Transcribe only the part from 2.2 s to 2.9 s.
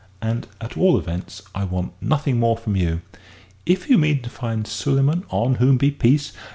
more from